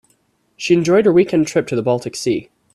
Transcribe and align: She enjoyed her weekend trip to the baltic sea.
She 0.57 0.73
enjoyed 0.73 1.05
her 1.05 1.13
weekend 1.13 1.45
trip 1.45 1.67
to 1.67 1.75
the 1.75 1.83
baltic 1.83 2.15
sea. 2.15 2.49